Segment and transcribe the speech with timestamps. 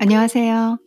[0.00, 0.78] 안녕하세요.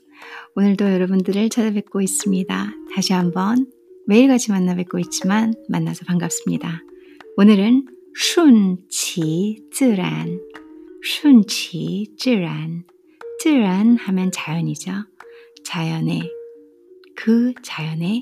[0.56, 2.74] 오늘도 여러분들을 찾아뵙고 있습니다.
[2.96, 3.70] 다시 한번
[4.08, 6.82] 매일같이 만나 뵙고 있지만 만나서 반갑습니다.
[7.36, 9.60] 오늘은 순치즈란
[11.04, 12.86] 순치즈란
[13.42, 14.94] 쯔란 하면 자연이죠.
[15.66, 16.32] 자연의
[17.14, 18.22] 그 자연의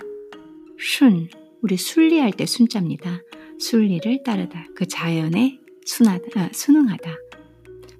[0.79, 1.29] 순
[1.61, 3.21] 우리 순리할 때 순자입니다.
[3.59, 7.15] 순리를 따르다 그 자연의 순하다 아, 순응하다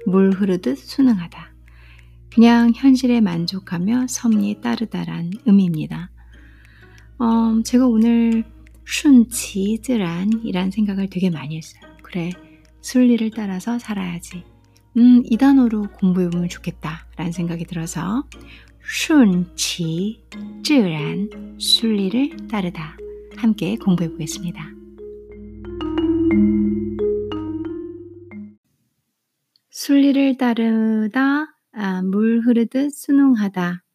[0.08, 1.49] 물 흐르듯 순응하다
[2.34, 6.12] 그냥 현실에 만족하며 섭리에 따르다란 의미입니다.
[7.18, 8.44] 어, 제가 오늘
[8.86, 11.82] 순치즈란이란 생각을 되게 많이 했어요.
[12.02, 12.32] 그래,
[12.82, 14.44] 순리를 따라서 살아야지.
[14.98, 18.24] 음, 이 단어로 공부해보면 좋겠다라는 생각이 들어서
[18.82, 20.10] 순치즈란
[21.60, 22.98] 순리를 따르다
[23.38, 24.74] 함께 공부해보겠습니다.
[29.70, 33.86] 순리를 따르다 아, 물 흐르듯 순응하다.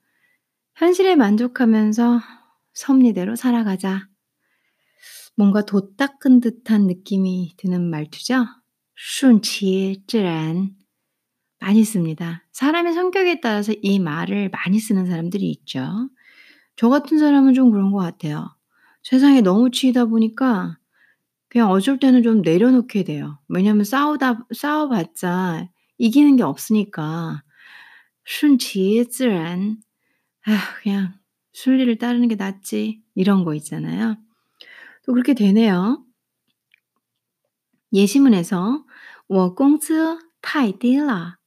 [0.76, 2.18] 현실에 만족하면서
[2.72, 4.08] 섭리대로 살아가자.
[5.36, 8.46] 뭔가 도 닦은 듯한 느낌이 드는 말투죠?
[8.96, 10.74] 순치自然
[11.60, 12.46] 많이 씁니다.
[12.52, 16.08] 사람의 성격에 따라서 이 말을 많이 쓰는 사람들이 있죠.
[16.76, 18.48] 저 같은 사람은 좀 그런 것 같아요.
[19.02, 20.78] 세상에 너무 치이다 보니까
[21.50, 23.38] 그냥 어쩔 때는 좀 내려놓게 돼요.
[23.50, 25.68] 왜냐면 싸우다 싸워봤자
[25.98, 27.42] 이기는 게 없으니까
[28.23, 29.81] 顺其自然.
[30.45, 31.19] 아, 그냥
[31.53, 33.01] 순리를 따르는 게 낫지.
[33.15, 34.17] 이런 거 있잖아요.
[35.03, 36.05] 또 그렇게 되네요.
[37.91, 38.85] 예시문에서
[39.27, 41.37] 我工资太低了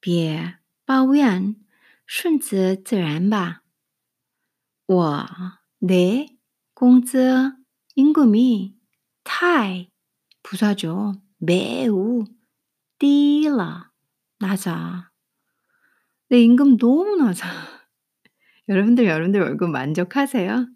[0.00, 1.56] 别抱怨
[2.06, 3.62] 顺其自然吧
[4.86, 5.26] 我
[5.78, 6.26] 내
[6.74, 7.52] 工资
[7.94, 8.74] 임금이
[9.22, 9.88] 太
[10.42, 11.22] 부사죠.
[11.38, 12.24] 매우
[12.98, 13.92] 低了
[14.38, 15.10] 낮아.
[16.29, 17.47] 내 임금 너무 낮아.
[18.69, 20.67] 여러분들, 여러분들 월급 만족하세요?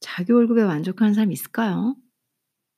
[0.00, 1.96] 자기 월급에 만족하는 사람 있을까요?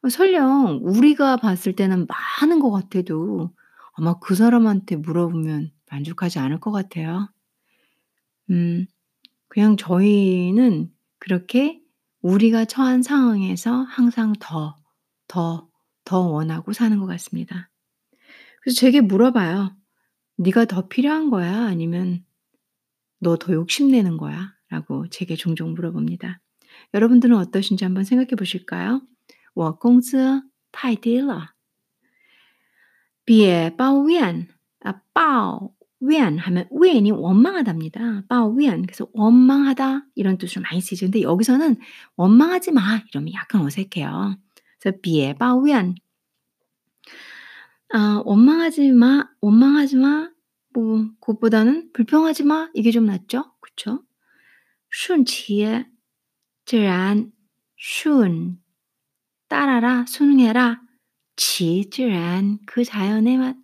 [0.03, 2.06] 어, 설령 우리가 봤을 때는
[2.41, 3.54] 많은 것 같아도
[3.93, 7.28] 아마 그 사람한테 물어보면 만족하지 않을 것 같아요.
[8.50, 8.87] 음,
[9.49, 11.81] 그냥 저희는 그렇게
[12.22, 14.76] 우리가 처한 상황에서 항상 더,
[15.28, 15.69] 더,
[16.05, 17.71] 더 원하고 사는 것 같습니다.
[18.62, 19.76] 그래서 제게 물어봐요.
[20.41, 21.66] 네가 더 필요한 거야?
[21.66, 22.23] 아니면
[23.19, 24.53] 너 더 욕심내는 거야?
[24.69, 26.40] 라고 제게 종종 물어봅니다.
[26.94, 29.01] 여러분들은 어떠신지 한번 생각해 보실까요?
[29.56, 31.53] 我工资太低了.
[33.25, 34.47] 别抱怨.
[34.81, 35.73] 아, 抱
[36.03, 38.23] 怨 하면 우연이 원망하답니다.
[38.29, 38.84] 抱怨.
[38.84, 41.07] 그래서 원망하다 이런 뜻으로 많이 쓰죠.
[41.07, 41.78] 근데 여기서는
[42.16, 44.38] 원망하지 마 이러면 약간 어색해요.
[44.79, 45.95] 그래서 别抱怨.
[47.90, 50.29] 아, 원망하지 마, 원망하지 마,
[50.73, 53.53] 뭐, 그것보다는 불평하지 마, 이게 좀 낫죠?
[53.62, 54.03] 그쵸?
[54.90, 55.66] 顺其
[56.66, 57.31] 自然,
[57.78, 58.57] 顺,
[59.47, 60.81] 따라라, 순응해라,
[61.35, 63.56] 지自然, 그 자연의 맛,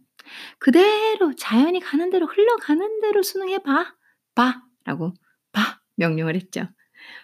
[0.59, 3.95] 그대로, 자연이 가는 대로, 흘러가는 대로 순응해봐,
[4.35, 5.13] 봐, 라고,
[5.51, 6.67] 봐, 명령을 했죠.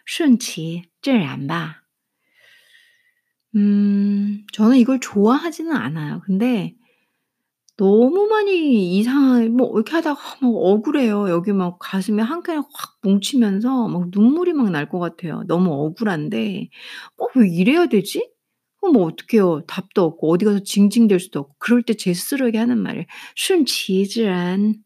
[0.06, 1.82] 顺其自然봐.
[3.56, 6.22] 음, 저는 이걸 좋아하지는 않아요.
[6.26, 6.76] 근데
[7.78, 11.30] 너무 많이 이상한 뭐 이렇게 하다가 막 억울해요.
[11.30, 15.44] 여기 막 가슴에 한 칸이 확 뭉치면서 막 눈물이 막 날 것 같아요.
[15.48, 16.70] 너무 억울한데
[17.18, 18.30] '어 왜 이래야 되지?'
[18.82, 19.62] 어 뭐 어떡해요.
[19.68, 21.56] 답도 없고 어디 가서 징징댈 수도 없고.
[21.60, 23.06] 그럴 때 제 스스로에게 하는 말이에요.
[23.36, 24.84] 顺其自然.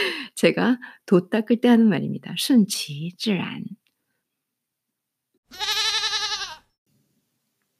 [0.35, 2.33] 제가 도 닦을 때 하는 말입니다.
[2.37, 3.63] 顺其自然.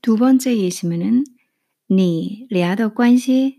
[0.02, 1.26] 두 번째 예시문은
[1.90, 3.59] 你俩的关系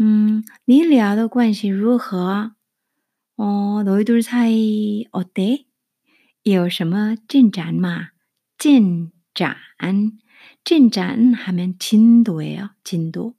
[0.00, 2.52] 음, 你俩的关系如何?
[3.36, 5.66] 어, 너희들 사이 어때?
[6.42, 8.10] 有什么进展吗?
[8.58, 9.56] 进展.
[11.34, 12.70] 하면 진도예요.
[12.84, 13.34] 진도.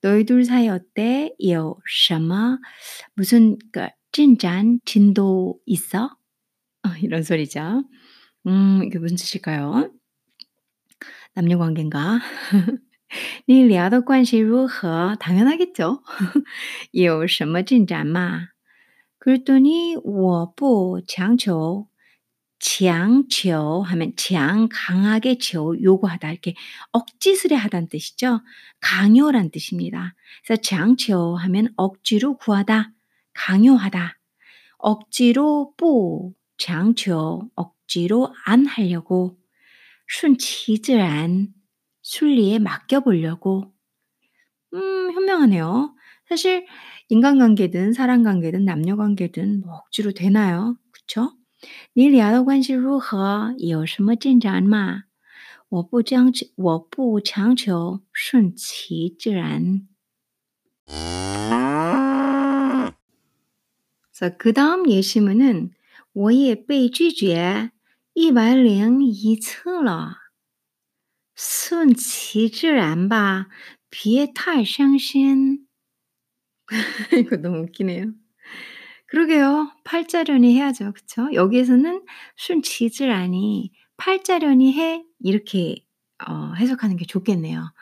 [0.00, 1.34] 너희들 사이 어때?
[1.38, 2.58] 有什么
[3.14, 6.16] 무슨 그 진짠 진도 있어?
[6.82, 7.84] 어, 이런 소리죠.
[8.46, 9.90] 음, 이게 무슨 뜻일까요?
[11.34, 12.20] 남녀 관계인가?
[13.46, 15.16] 你俩的关系如何?
[15.16, 16.02] 당연하겠죠.
[16.92, 18.48] 有什么进展吗?
[19.18, 21.88] 그랬더니 我不强求
[22.60, 26.54] 强求 하면 장 강하게 저 요구하다 이렇게
[26.92, 28.40] 억지스레 하다는 뜻이죠.
[28.80, 30.14] 강요란 뜻입니다.
[30.44, 32.92] 그래서 强求 하면 억지로 구하다,
[33.32, 34.18] 강요하다.
[34.78, 39.38] 억지로 不强求 억지로 안 하려고
[40.06, 41.48] 顺其自然
[42.02, 43.72] 순리에 맡겨 보려고
[44.74, 45.94] 음 현명하네요.
[46.28, 46.66] 사실
[47.08, 50.76] 인간관계든 사람관계든 남녀관계든 뭐 억지로 되나요?
[50.92, 51.32] 그쵸?
[51.94, 53.54] 你俩的关系如何？
[53.58, 55.04] 有什么进展吗？
[55.70, 59.88] 我不将我不强求，顺其自然。
[64.10, 65.72] 그래서 그 다음 예시문은
[66.12, 67.70] 我也被拒绝
[68.14, 70.16] 一百零一次了，
[71.36, 73.46] 顺其自然吧，
[73.90, 75.66] 别太伤心。
[77.18, 78.12] 이거 너무 웃기네요.
[79.08, 79.72] 그러게요.
[79.84, 80.92] 팔자련이 해야죠.
[80.94, 81.30] 그쵸?
[81.32, 82.02] 여기에서는
[82.36, 85.76] 순치즈라니 팔자련이 해 이렇게
[86.28, 87.72] 어 해석하는 게 좋겠네요.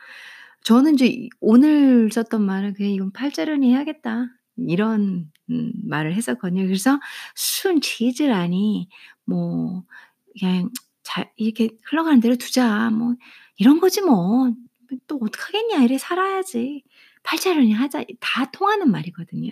[0.63, 4.27] 저는 이제 오늘 썼던 말은 '그래 이건 팔자련이 해야겠다.'
[4.57, 6.65] 이런 음 말을 했었거든요.
[6.65, 6.99] 그래서
[7.35, 8.89] 순치즈라니
[9.25, 9.83] 뭐
[10.39, 10.69] 그냥
[11.11, 12.89] 잘 이렇게 흘러가는 대로 두자.
[12.89, 13.15] 뭐
[13.57, 14.51] 이런 거지 뭐.
[15.07, 15.83] 또 어떡하겠냐.
[15.83, 16.83] 이래 살아야지.
[17.23, 18.03] 팔자련이 하자.
[18.19, 19.51] 다 통하는 말이거든요.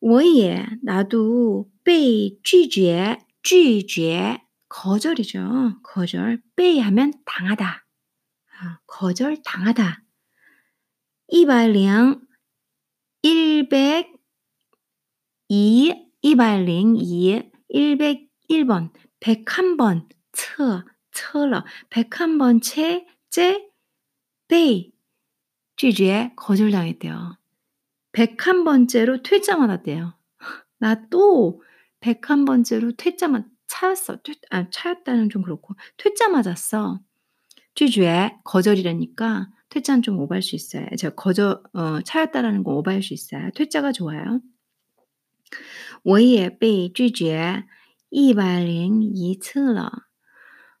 [0.00, 5.80] 我也 나도 被拒绝拒绝 거절이죠.
[5.82, 6.42] 거절.
[6.56, 7.86] 被 하면 당하다.
[8.58, 10.02] 아 거절당하다.
[11.30, 12.20] 102
[13.68, 18.90] 102 102 101번
[19.20, 23.70] 101번 测测了 101번 채 째,
[24.48, 24.92] 被
[25.76, 27.38] 拒绝 거절당했대요.
[28.12, 30.14] 101번째로 퇴짜 맞았대요.
[30.78, 31.62] 나 또
[32.00, 34.16] 101번째로 퇴짜 맞 차였어.
[34.22, 37.00] 퇴 아 차였다는 좀 그렇고 퇴짜 맞았어.
[37.74, 40.86] 拒绝 거절이라니까 퇴짜는 좀 오버할 수 있어요.
[40.98, 43.50] 제가 거절 어 차였다라는 거 오버할 수 있어요.
[43.54, 44.40] 퇴짜가 좋아요.
[46.04, 47.64] 我也被拒绝
[48.10, 49.90] 102次了.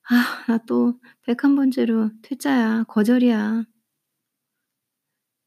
[0.08, 2.84] 아, 나 또 101번째로 퇴짜야.
[2.88, 3.64] 거절이야.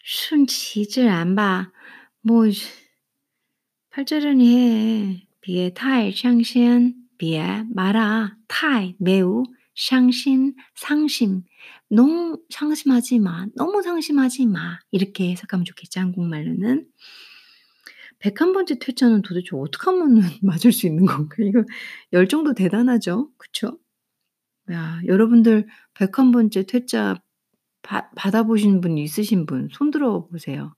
[0.04, 1.72] 顺其自然吧.
[2.22, 2.46] 뭐
[3.90, 5.28] 팔자련이 해.
[5.42, 8.38] 别太伤心.别 마라.
[8.48, 9.44] 太 매우.
[9.76, 11.44] 伤心 상심.
[11.90, 13.48] 너무 상심하지 마.
[13.56, 14.80] 너무 상심하지 마.
[14.92, 16.88] 이렇게 해석하면 좋겠죠, 한국말로는.
[18.21, 21.47] 101번째 퇴짜는 도대체 어떻게 하면은 맞을 수 있는 건가요?
[21.49, 21.65] 이거
[22.13, 23.31] 열정도 대단하죠.
[23.39, 23.79] 그쵸?
[24.73, 27.17] 야 여러분들 101번째 퇴짜
[27.83, 30.75] 받 받아 보신 분 있으신 분 손 들어 보세요.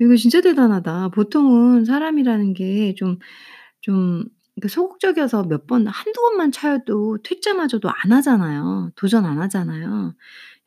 [0.00, 1.10] 이거 진짜 대단하다.
[1.10, 8.90] 보통은 사람이라는 게 좀좀그 소극적이어서 몇 번 한두 번만 차여도 퇴짜마저도 안 하잖아요.
[8.96, 10.14] 도전 안 하잖아요.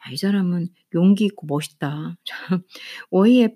[0.08, 2.18] 야 이 사람은 용기 있고 멋있다.
[2.26, 3.56] 참我也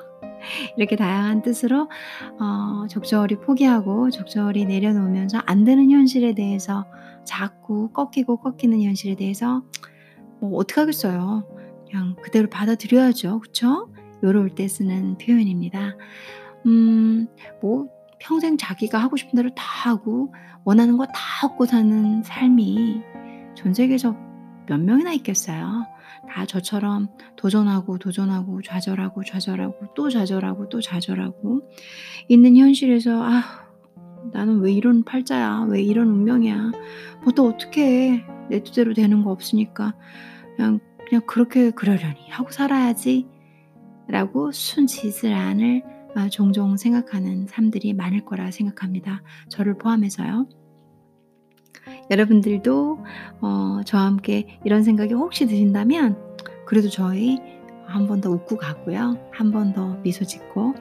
[0.77, 1.89] 이렇게 다양한 뜻으로
[2.39, 6.85] 어 적절히 포기하고 적절히 내려놓으면서 안 되는 현실에 대해서
[7.25, 9.63] 자꾸 꺾이고 꺾이는 현실에 대해서
[10.39, 11.43] 뭐 어떡하겠어요.
[11.89, 13.39] 그냥 그대로 받아들여야죠.
[13.39, 13.89] 그쵸?
[14.23, 15.95] 요럴 때 쓰는 표현입니다.
[16.65, 17.27] 음,
[17.61, 17.87] 뭐
[18.19, 20.33] 평생 자기가 하고 싶은 대로 다 하고
[20.63, 23.01] 원하는 거 다 얻고 사는 삶이
[23.55, 24.15] 전 세계에서
[24.71, 25.85] 몇 명이나 있겠어요.
[26.29, 31.69] 다 저처럼 도전하고 도전하고 좌절하고 좌절하고 또 좌절하고 또 좌절하고
[32.29, 33.43] 있는 현실에서 아
[34.31, 36.71] 나는 왜 이런 팔자야 왜 이런 운명이야
[37.25, 39.93] 뭐또 어떻게 내 뜻대로 되는 거 없으니까
[40.55, 43.27] 그냥 그냥 그렇게 그러려니 하고 살아야지
[44.07, 45.83] 라고 순지스란을
[46.15, 49.21] 아, 종종 생각하는 삶들이 많을 거라 생각합니다.
[49.49, 50.47] 저를 포함해서요.
[52.09, 53.03] 여러분들도
[53.41, 56.17] 어, 저와 함께 이런 생각이 혹시 드신다면
[56.65, 57.39] 그래도 저희
[57.87, 59.17] 한 번 더 웃고 가고요.
[59.33, 60.73] 한 번 더 미소 짓고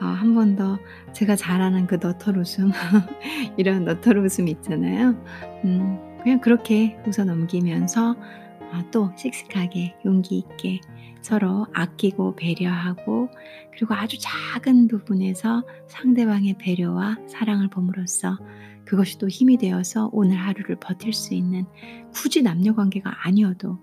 [0.00, 0.78] 어, 한번 더
[1.12, 2.70] 제가 잘하는 그 너털 웃음
[3.56, 5.16] 이런 너털 웃음 있잖아요.
[5.64, 10.80] 음, 그냥 그렇게 웃어 넘기면서 어, 또 씩씩하게 용기 있게
[11.20, 13.28] 서로 아끼고 배려하고
[13.72, 18.38] 그리고 아주 작은 부분에서 상대방의 배려와 사랑을 봄으로써
[18.84, 21.64] 그것이 또 힘이 되어서 오늘 하루를 버틸 수 있는
[22.12, 23.78] 굳이 남녀 관계가 아니어도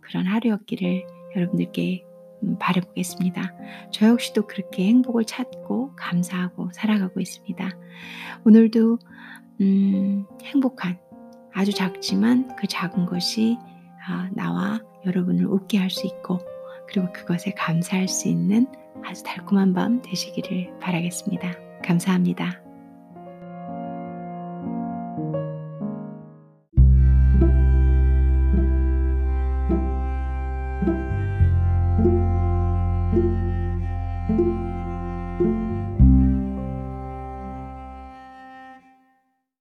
[0.00, 1.06] 그런 하루였기를
[1.36, 2.04] 여러분들께
[2.42, 3.54] 음, 바라보겠습니다.
[3.92, 7.70] 저 역시도 그렇게 행복을 찾고 감사하고 살아가고 있습니다.
[8.44, 8.98] 오늘도
[9.60, 10.98] 음, 행복한
[11.54, 13.56] 아주 작지만 그 작은 것이
[14.06, 16.40] 아, 나와 여러분을 웃게 할 수 있고
[16.88, 18.66] 그리고 그것에 감사할 수 있는
[19.04, 21.54] 아주 달콤한 밤 되시기를 바라겠습니다.
[21.84, 22.71] 감사합니다.